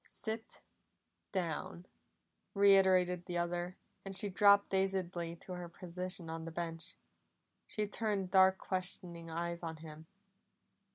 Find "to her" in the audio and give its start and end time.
5.35-5.69